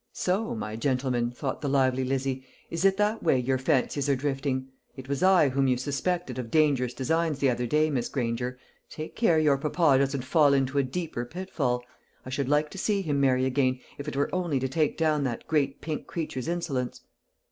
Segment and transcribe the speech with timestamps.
[0.13, 4.67] "So, my gentleman," thought the lively Lizzie, "is it that way your fancies are drifting?
[4.95, 8.57] It was I whom you suspected of dangerous designs the other day, Miss Granger.
[8.89, 11.83] Take care your papa doesn't fall into a deeper pitfall.
[12.25, 15.23] I should like to see him marry again, if it were only to take down
[15.25, 17.01] that great pink creature's insolence."